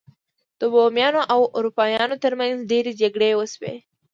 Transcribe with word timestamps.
د 0.59 0.61
بومیانو 0.73 1.21
او 1.33 1.41
اروپایانو 1.57 2.21
ترمنځ 2.23 2.55
ډیرې 2.71 2.91
جګړې 3.01 3.29
وشوې. 3.35 3.75